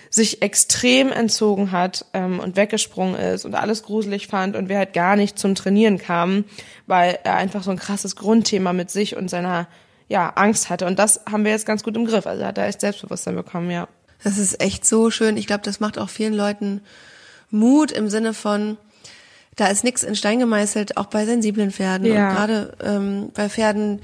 [0.09, 4.93] sich extrem entzogen hat ähm, und weggesprungen ist und alles gruselig fand und wir halt
[4.93, 6.45] gar nicht zum Trainieren kamen,
[6.87, 9.67] weil er einfach so ein krasses Grundthema mit sich und seiner
[10.09, 12.27] ja Angst hatte und das haben wir jetzt ganz gut im Griff.
[12.27, 13.89] Also hat er echt Selbstbewusstsein bekommen, ja.
[14.23, 15.37] Das ist echt so schön.
[15.37, 16.81] Ich glaube, das macht auch vielen Leuten
[17.51, 18.77] Mut im Sinne von,
[19.57, 22.29] da ist nichts in Stein gemeißelt, auch bei sensiblen Pferden Ja.
[22.29, 24.01] und gerade ähm, bei Pferden,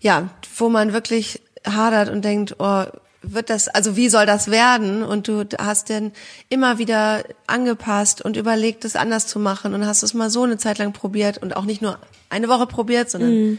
[0.00, 1.40] ja, wo man wirklich
[1.74, 2.84] hadert und denkt, oh,
[3.22, 5.02] wird das, also wie soll das werden?
[5.02, 6.12] Und du hast dann
[6.48, 10.56] immer wieder angepasst und überlegt, es anders zu machen und hast es mal so eine
[10.56, 11.98] Zeit lang probiert und auch nicht nur
[12.30, 13.58] eine Woche probiert, sondern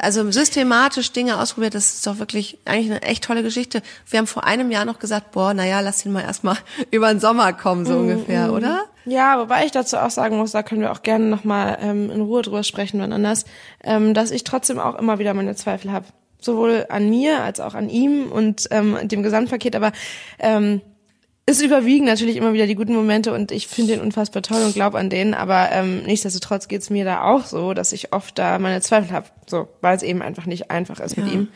[0.00, 1.74] also systematisch Dinge ausprobiert.
[1.74, 3.82] Das ist doch wirklich eigentlich eine echt tolle Geschichte.
[4.08, 6.56] Wir haben vor einem Jahr noch gesagt, boah, naja, lass ihn mal erstmal
[6.90, 8.84] über den Sommer kommen, so ungefähr, oder?
[9.06, 12.20] Ja, wobei ich dazu auch sagen muss, da können wir auch gerne nochmal ähm, in
[12.20, 13.44] Ruhe drüber sprechen, wann anders,
[13.82, 16.06] ähm, dass ich trotzdem auch immer wieder meine Zweifel habe.
[16.40, 19.92] Sowohl an mir als auch an ihm und ähm, dem Gesamtpaket, aber
[20.38, 20.80] ähm,
[21.46, 24.74] es überwiegen natürlich immer wieder die guten Momente und ich finde den unfassbar toll und
[24.74, 28.58] glaube an den, aber ähm, nichtsdestotrotz geht's mir da auch so, dass ich oft da
[28.58, 31.32] meine Zweifel habe, so, weil es eben einfach nicht einfach ist mit Ja.
[31.32, 31.48] ihm.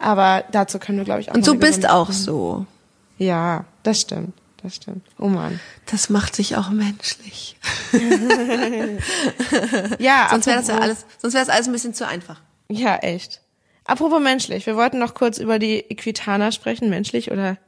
[0.00, 2.66] Aber dazu können wir, glaube ich, auch Und du bist auch so.
[3.18, 4.32] Ja, das stimmt,
[4.62, 5.04] das stimmt.
[5.18, 5.58] Oh Mann.
[5.90, 7.56] Das macht dich auch menschlich.
[9.98, 12.40] Ja, Sonst wäre das ja alles, sonst wäre das alles ein bisschen zu einfach.
[12.68, 13.40] Ja, echt.
[13.84, 17.58] Apropos menschlich, wir wollten noch kurz über die Equitana sprechen, menschlich oder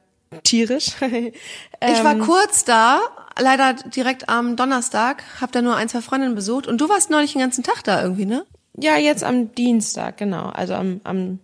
[0.44, 0.92] tierisch.
[1.88, 3.00] Ich war kurz da,
[3.38, 7.32] leider direkt am Donnerstag, hab da nur ein, zwei Freundinnen besucht und du warst neulich
[7.32, 8.46] den ganzen Tag da irgendwie, ne?
[8.78, 11.38] ja, jetzt am Dienstag, genau, also am, am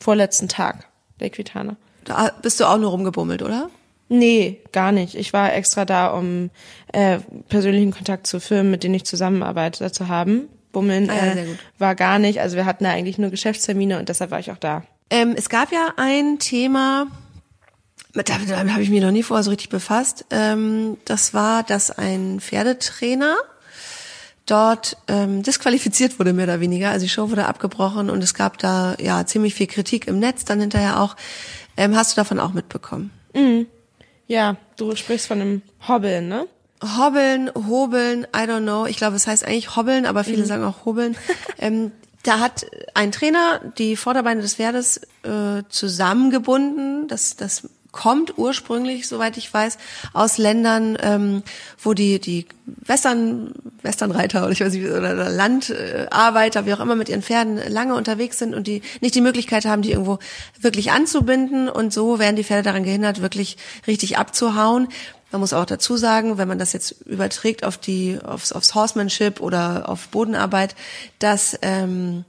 [0.00, 0.88] vorletzten Tag
[1.20, 1.76] der Equitana.
[2.04, 3.68] Da bist du auch nur rumgebummelt, oder?
[4.08, 5.14] Nee, gar nicht.
[5.14, 6.50] Ich war extra da, um
[6.92, 10.48] äh, persönlichen Kontakt zu Firmen, mit denen ich zusammenarbeite, zu haben.
[10.78, 11.46] Bummeln Ah ja, äh,
[11.78, 12.40] war gar nicht.
[12.40, 14.84] Also wir hatten da eigentlich nur Geschäftstermine und deshalb war ich auch da.
[15.10, 17.08] Ähm, es gab ja ein Thema,
[18.14, 20.24] mit damit, damit habe ich mich noch nie vorher so richtig befasst.
[20.30, 23.36] Ähm, das war, dass ein Pferdetrainer
[24.46, 26.90] dort ähm, disqualifiziert wurde, mehr oder weniger.
[26.90, 30.44] Also die Show wurde abgebrochen und es gab da ja ziemlich viel Kritik im Netz
[30.44, 31.16] dann hinterher auch.
[31.76, 33.10] Ähm, hast du davon auch mitbekommen?
[34.26, 36.46] Ja, du sprichst von einem Hobbeln, ne?
[36.82, 38.86] Hobbeln, Hobeln, I don't know.
[38.86, 41.16] Ich glaube, es heißt eigentlich Hobbeln, aber viele sagen auch Hobeln.
[41.58, 47.08] ähm, da hat ein Trainer die Vorderbeine des Pferdes äh, zusammengebunden.
[47.08, 49.78] Das, das kommt ursprünglich, soweit ich weiß,
[50.12, 51.42] aus Ländern, ähm,
[51.82, 56.96] wo die die Western Westernreiter oder ich weiß nicht oder, oder Landarbeiter, wie auch immer,
[56.96, 60.18] mit ihren Pferden lange unterwegs sind und die nicht die Möglichkeit haben, die irgendwo
[60.60, 64.88] wirklich anzubinden und so werden die Pferde daran gehindert, wirklich richtig abzuhauen.
[65.30, 69.40] Man muss auch dazu sagen, wenn man das jetzt überträgt auf die aufs, aufs Horsemanship
[69.40, 70.74] oder auf Bodenarbeit,
[71.18, 72.24] dass ähm,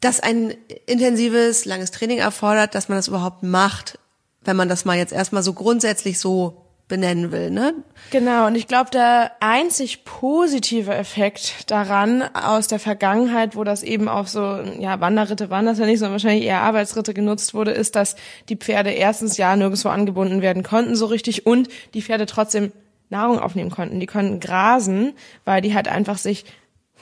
[0.00, 0.54] das ein
[0.84, 3.98] intensives, langes Training erfordert, dass man das überhaupt macht,
[4.42, 7.74] wenn man das mal jetzt erstmal so grundsätzlich so benennen will, ne?
[8.10, 14.08] Genau, und ich glaube, der einzig positive Effekt daran aus der Vergangenheit, wo das eben
[14.08, 17.96] auf so, ja, Wanderritte waren das ja nicht, sondern wahrscheinlich eher Arbeitsritte genutzt wurde, ist,
[17.96, 18.16] dass
[18.48, 22.72] die Pferde erstens ja nirgendwo angebunden werden konnten so richtig und die Pferde trotzdem
[23.08, 24.00] Nahrung aufnehmen konnten.
[24.00, 26.44] Die konnten grasen, weil die halt einfach sich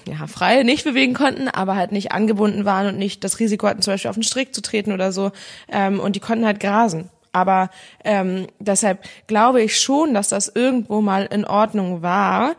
[0.06, 3.82] ja, frei nicht bewegen konnten, aber halt nicht angebunden waren und nicht das Risiko hatten,
[3.82, 5.32] zum Beispiel auf den Strick zu treten oder so.
[5.68, 7.10] Ähm, und die konnten halt grasen.
[7.32, 7.70] Aber
[8.04, 12.54] ähm, deshalb glaube ich schon, dass das irgendwo mal in Ordnung war.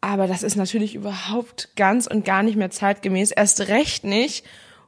[0.00, 3.32] Aber das ist natürlich überhaupt ganz und gar nicht mehr zeitgemäß.
[3.32, 4.46] Erst recht nicht,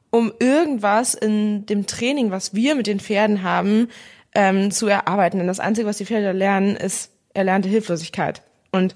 [0.09, 3.89] um irgendwas in dem Training, was wir mit den Pferden haben,
[4.33, 5.37] ähm, zu erarbeiten.
[5.37, 8.41] Denn das Einzige, was die Pferde lernen, ist erlernte Hilflosigkeit.
[8.71, 8.95] Und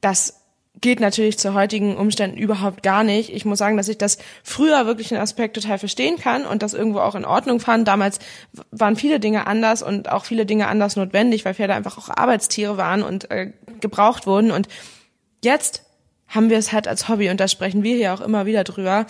[0.00, 0.39] das
[0.80, 3.32] geht natürlich zu heutigen Umständen überhaupt gar nicht.
[3.32, 6.74] Ich muss sagen, dass ich das früher wirklich einen Aspekt total verstehen kann und das
[6.74, 7.86] irgendwo auch in Ordnung fand.
[7.86, 8.18] Damals
[8.70, 12.76] waren viele Dinge anders und auch viele Dinge anders notwendig, weil Pferde einfach auch Arbeitstiere
[12.76, 14.50] waren und äh, gebraucht wurden.
[14.50, 14.68] Und
[15.44, 15.84] jetzt
[16.28, 19.06] haben wir es halt als Hobby und da sprechen wir hier auch immer wieder drüber,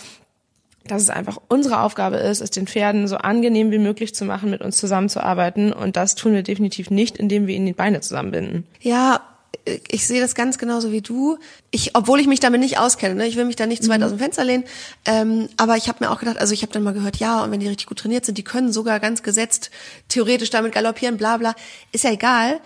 [0.85, 4.49] dass es einfach unsere Aufgabe ist, es den Pferden so angenehm wie möglich zu machen,
[4.49, 5.71] mit uns zusammenzuarbeiten.
[5.73, 8.65] Und das tun wir definitiv nicht, indem wir ihnen die Beine zusammenbinden.
[8.79, 9.21] Ja,
[9.65, 11.37] ich sehe das ganz genauso wie du.
[11.69, 13.27] Ich, obwohl ich mich damit nicht auskenne, ne?
[13.27, 14.05] ich will mich da nicht zu weit mhm.
[14.05, 14.63] aus dem Fenster lehnen.
[15.05, 17.51] Ähm, aber ich habe mir auch gedacht, also ich habe dann mal gehört, ja, und
[17.51, 19.69] wenn die richtig gut trainiert sind, die können sogar ganz gesetzt
[20.07, 21.53] theoretisch damit galoppieren, bla bla.
[21.91, 22.59] Ist ja egal.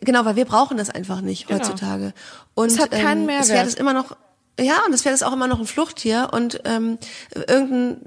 [0.00, 1.60] Genau, weil wir brauchen das einfach nicht genau.
[1.60, 2.12] heutzutage.
[2.54, 3.40] Und es hat keinen ähm, Mehrwert.
[3.40, 4.16] Das Pferd ist immer noch,
[4.60, 6.98] ja, und das Pferd ist auch immer noch ein Fluchttier und ähm,
[7.34, 8.00] irgendein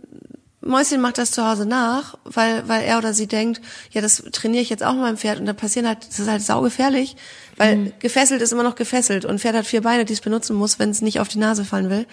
[0.62, 4.62] Mäuschen macht das zu Hause nach, weil, weil er oder sie denkt, ja, das trainiere
[4.62, 7.16] ich jetzt auch mit meinem Pferd und dann passieren halt, das ist halt saugefährlich,
[7.58, 7.94] weil mhm.
[8.00, 10.92] gefesselt ist immer noch gefesselt und Pferd hat vier Beine, die es benutzen muss, wenn
[10.92, 12.06] es nicht auf die Nase fallen will.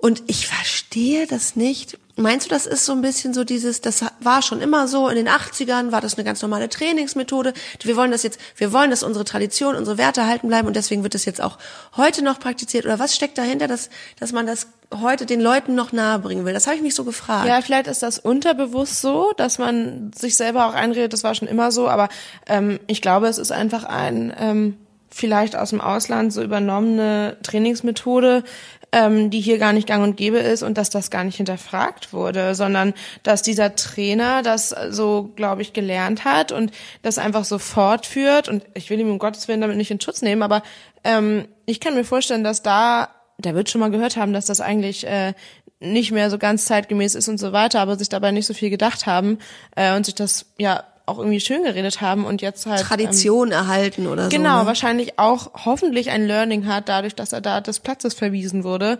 [0.00, 1.98] Und ich verstehe das nicht.
[2.16, 5.16] Meinst du, das ist so ein bisschen so dieses, das war schon immer so, in
[5.16, 7.52] den 80ern war das eine ganz normale Trainingsmethode.
[7.82, 11.02] Wir wollen das jetzt, wir wollen, dass unsere Tradition, unsere Werte halten bleiben und deswegen
[11.02, 11.58] wird das jetzt auch
[11.96, 12.84] heute noch praktiziert.
[12.84, 16.52] Oder was steckt dahinter, dass, dass man das heute den Leuten noch nahe bringen will?
[16.54, 17.46] Das habe ich mich so gefragt.
[17.46, 21.48] Ja, vielleicht ist das unterbewusst so, dass man sich selber auch einredet, das war schon
[21.48, 22.08] immer so, aber
[22.46, 24.76] ähm, ich glaube, es ist einfach ein ähm,
[25.10, 28.44] vielleicht aus dem Ausland so übernommene Trainingsmethode,
[28.92, 32.12] ähm, die hier gar nicht gang und gäbe ist und dass das gar nicht hinterfragt
[32.12, 36.72] wurde, sondern dass dieser Trainer das so, glaube ich, gelernt hat und
[37.02, 38.48] das einfach so fortführt.
[38.48, 40.62] Und ich will ihm um Gottes Willen damit nicht in Schutz nehmen, aber
[41.04, 44.60] ähm, ich kann mir vorstellen, dass da, der wird schon mal gehört haben, dass das
[44.60, 45.34] eigentlich äh,
[45.80, 48.70] nicht mehr so ganz zeitgemäß ist und so weiter, aber sich dabei nicht so viel
[48.70, 49.38] gedacht haben
[49.76, 53.52] äh, und sich das ja auch irgendwie schön geredet haben und jetzt halt Tradition ähm,
[53.52, 54.36] erhalten oder genau, so.
[54.36, 54.66] Genau, ne?
[54.66, 58.98] wahrscheinlich auch hoffentlich ein Learning hat, dadurch, dass er da des Platzes verwiesen wurde.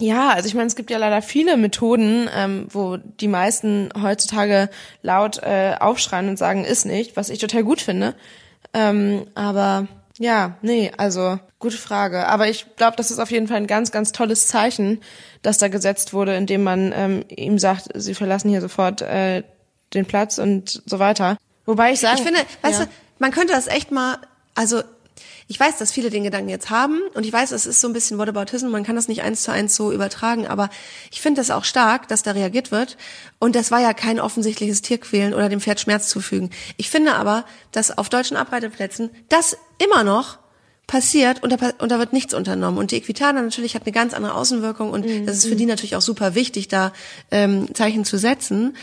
[0.00, 4.70] Ja, also ich meine, es gibt ja leider viele Methoden, ähm, wo die meisten heutzutage
[5.02, 8.14] laut äh, aufschreien und sagen, ist nicht, was ich total gut finde.
[8.72, 12.26] Ähm, aber ja, nee, also gute Frage.
[12.28, 15.00] Aber ich glaube, das ist auf jeden Fall ein ganz, ganz tolles Zeichen,
[15.42, 19.42] das da gesetzt wurde, indem man ähm, ihm sagt, sie verlassen hier sofort äh,
[19.94, 21.36] den Platz und so weiter.
[21.68, 22.86] Wobei ich sagen, ich finde, weißt ja.
[22.86, 24.16] du, man könnte das echt mal,
[24.54, 24.80] also
[25.48, 27.92] ich weiß, dass viele den Gedanken jetzt haben und ich weiß, es ist so ein
[27.92, 30.70] bisschen Whataboutism, man kann das nicht eins zu eins so übertragen, aber
[31.10, 32.96] ich finde das auch stark, dass da reagiert wird
[33.38, 36.48] und das war ja kein offensichtliches Tierquälen oder dem Pferd Schmerz zufügen.
[36.78, 40.38] Ich finde aber, dass auf deutschen Abreiteplätzen das immer noch
[40.86, 42.78] passiert und da, und da wird nichts unternommen.
[42.78, 45.26] Und die Equitana natürlich hat eine ganz andere Außenwirkung und mhm.
[45.26, 46.94] das ist für die natürlich auch super wichtig, da
[47.30, 48.74] ähm, Zeichen zu setzen.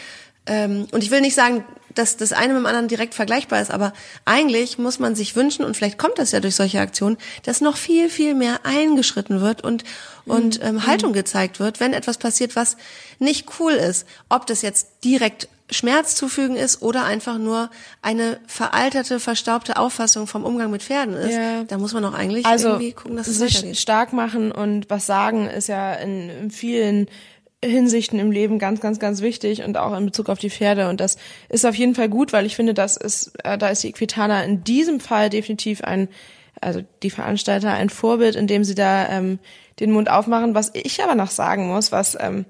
[0.46, 3.72] Ähm, und ich will nicht sagen, dass das eine mit dem anderen direkt vergleichbar ist,
[3.72, 3.94] aber
[4.26, 7.78] eigentlich muss man sich wünschen, und vielleicht kommt das ja durch solche Aktionen, dass noch
[7.78, 9.84] viel, viel mehr eingeschritten wird und,
[10.26, 10.68] und mhm.
[10.68, 12.78] ähm, Haltung gezeigt wird, wenn etwas passiert, was
[13.20, 14.06] nicht cool ist.
[14.30, 17.72] Ob das jetzt direkt Schmerz zufügen ist oder einfach nur
[18.04, 21.64] eine veraltete, verstaubte Auffassung vom Umgang mit Pferden ist, ja.
[21.64, 23.78] da muss man auch eigentlich also, irgendwie gucken, dass es sich weitergeht.
[23.78, 27.08] stark machen und was sagen ist ja in, in vielen
[27.68, 30.90] Hinsichten im Leben ganz, ganz, ganz wichtig und auch in Bezug auf die Pferde.
[30.90, 31.18] Und das
[31.50, 34.44] ist auf jeden Fall gut, weil ich finde, das ist, äh, da ist die Equitana
[34.44, 36.08] in diesem Fall definitiv ein,
[36.62, 39.40] also die Veranstalter ein Vorbild, indem sie da ähm,
[39.80, 40.56] den Mund aufmachen.
[40.56, 42.46] Was ich aber noch sagen muss, was ähm,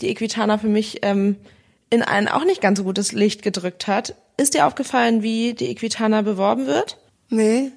[0.00, 1.36] die Equitana für mich ähm,
[1.90, 4.14] in ein auch nicht ganz so gutes Licht gedrückt hat.
[4.36, 6.98] Ist dir aufgefallen, wie die Equitana beworben wird?
[7.28, 7.70] Nee.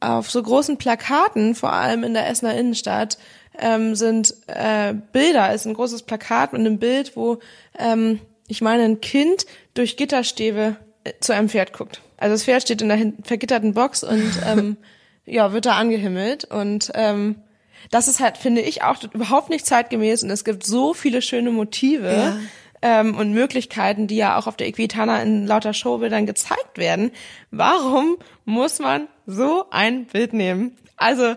[0.00, 3.18] Auf so großen Plakaten, vor allem in der Essener Innenstadt,
[3.60, 7.38] ähm, sind äh, Bilder, ist ein großes Plakat mit einem Bild, wo
[7.78, 12.00] ähm, ich meine ein Kind durch Gitterstäbe äh, zu einem Pferd guckt.
[12.16, 14.76] Also das Pferd steht in der vergitterten Box und ähm,
[15.24, 17.36] ja wird da angehimmelt und ähm,
[17.90, 21.50] das ist halt finde ich auch überhaupt nicht zeitgemäß und es gibt so viele schöne
[21.50, 22.12] Motive.
[22.12, 22.36] Ja.
[22.82, 27.10] Ähm, und Möglichkeiten, die ja auch auf der Equitana in lauter Showbildern gezeigt werden.
[27.50, 30.76] Warum muss man so ein Bild nehmen?
[30.96, 31.36] Also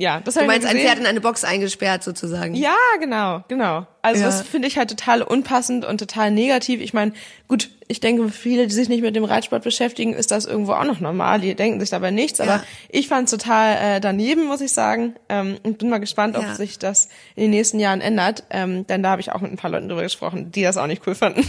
[0.00, 2.54] ja, das Du meinst ein Pferd in eine Box eingesperrt sozusagen?
[2.54, 3.84] Ja, genau, genau.
[4.00, 4.26] Also ja.
[4.26, 6.80] das finde ich halt total unpassend und total negativ.
[6.80, 7.12] Ich meine,
[7.48, 10.74] gut, ich denke, für viele, die sich nicht mit dem Reitsport beschäftigen, ist das irgendwo
[10.74, 11.40] auch noch normal.
[11.40, 12.40] Die denken sich dabei nichts.
[12.40, 12.64] Aber ja.
[12.90, 15.16] ich fand es total äh, daneben, muss ich sagen.
[15.28, 16.54] Ähm, und bin mal gespannt, ob ja.
[16.54, 18.44] sich das in den nächsten Jahren ändert.
[18.50, 20.86] Ähm, denn da habe ich auch mit ein paar Leuten drüber gesprochen, die das auch
[20.86, 21.44] nicht cool fanden.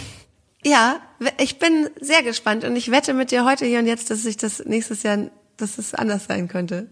[0.66, 1.00] Ja,
[1.38, 4.38] ich bin sehr gespannt und ich wette mit dir heute hier und jetzt, dass sich
[4.38, 6.88] das nächstes Jahr, dass es anders sein könnte.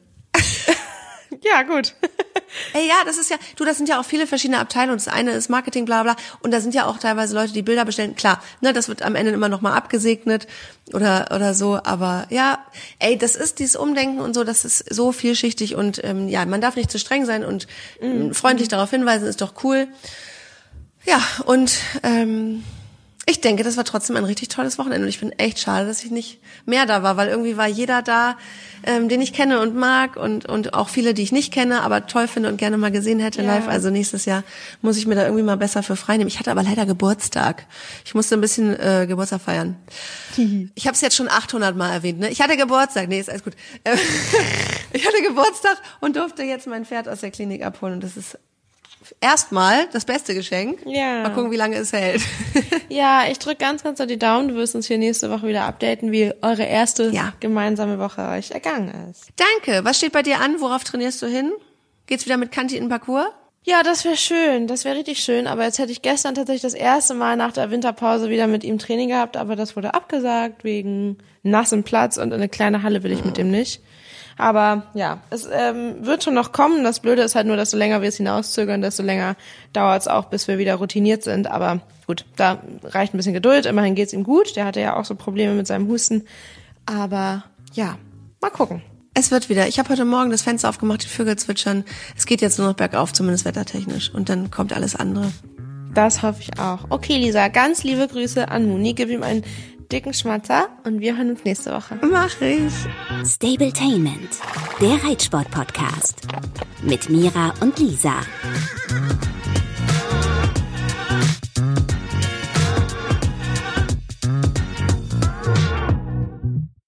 [1.51, 1.93] Ja, gut.
[2.73, 4.97] Ey, ja, das ist ja, du, das sind ja auch viele verschiedene Abteilungen.
[4.97, 6.15] Das eine ist Marketing, bla bla.
[6.41, 8.15] Und da sind ja auch teilweise Leute, die Bilder bestellen.
[8.15, 10.47] Klar, ne, das wird am Ende immer noch mal abgesegnet
[10.93, 11.79] oder oder so.
[11.83, 12.59] Aber ja,
[12.99, 16.61] ey, das ist dieses Umdenken und so, das ist so vielschichtig und ähm, ja, man
[16.61, 17.67] darf nicht zu streng sein und
[18.01, 19.87] ähm, freundlich darauf hinweisen, ist doch cool.
[21.05, 22.63] Ja, und ähm,
[23.29, 26.01] ich denke, das war trotzdem ein richtig tolles Wochenende und ich bin echt schade, dass
[26.03, 28.37] ich nicht mehr da war, weil irgendwie war jeder da,
[28.83, 32.07] ähm, den ich kenne und mag und und auch viele, die ich nicht kenne, aber
[32.07, 33.55] toll finde und gerne mal gesehen hätte Ja.
[33.55, 33.67] live.
[33.67, 34.43] Also nächstes Jahr
[34.81, 36.29] muss ich mir da irgendwie mal besser für frei nehmen.
[36.29, 37.65] Ich hatte aber leider Geburtstag.
[38.05, 39.75] Ich musste ein bisschen äh, Geburtstag feiern.
[40.75, 42.19] Ich habe es jetzt schon 800 Mal erwähnt.
[42.19, 42.29] Ne?
[42.29, 43.09] Ich hatte Geburtstag.
[43.09, 43.53] Nee, ist alles gut.
[43.83, 43.97] Äh,
[44.93, 48.37] ich hatte Geburtstag und durfte jetzt mein Pferd aus der Klinik abholen und das ist
[49.21, 50.79] erstmal das beste Geschenk.
[50.85, 51.23] Ja.
[51.23, 52.21] Mal gucken, wie lange es hält.
[52.89, 54.47] Ja, ich drücke ganz, ganz doll die Daumen.
[54.47, 57.33] Du wirst uns hier nächste Woche wieder updaten, wie eure erste Ja.
[57.41, 59.27] gemeinsame Woche euch ergangen ist.
[59.35, 59.83] Danke.
[59.83, 60.61] Was steht bei dir an?
[60.61, 61.51] Worauf trainierst du hin?
[62.07, 63.27] Geht's wieder mit Kanti in den Parcours?
[63.63, 64.67] Ja, das wäre schön.
[64.67, 65.45] Das wäre richtig schön.
[65.47, 68.79] Aber jetzt hätte ich gestern tatsächlich das erste Mal nach der Winterpause wieder mit ihm
[68.79, 73.11] Training gehabt, aber das wurde abgesagt wegen nassem Platz und in eine kleine Halle will
[73.11, 73.81] ich mit dem nicht.
[74.37, 76.83] Aber ja, es ähm, wird schon noch kommen.
[76.83, 79.35] Das Blöde ist halt nur, desto länger wir es hinauszögern, desto länger
[79.73, 81.47] dauert es auch, bis wir wieder routiniert sind.
[81.47, 83.65] Aber gut, da reicht ein bisschen Geduld.
[83.65, 84.55] Immerhin geht's ihm gut.
[84.55, 86.23] Der hatte ja auch so Probleme mit seinem Husten.
[86.85, 87.97] Aber ja,
[88.41, 88.81] mal gucken.
[89.15, 89.67] Es wird wieder.
[89.67, 91.83] Ich habe heute Morgen das Fenster aufgemacht, die Vögel zwitschern.
[92.15, 94.13] Es geht jetzt nur noch bergauf, zumindest wettertechnisch.
[94.13, 95.31] Und dann kommt alles andere.
[95.95, 96.85] Das hoffe ich auch.
[96.89, 98.93] Okay, Lisa, ganz liebe Grüße an Muni.
[98.93, 99.43] Gib ihm einen
[99.91, 101.97] dicken Schmatzer und wir hören uns nächste Woche.
[102.01, 102.73] Mach ich.
[103.25, 104.29] Stabletainment,
[104.81, 106.21] der Reitsport-Podcast.
[106.83, 108.13] Mit Mira und Lisa.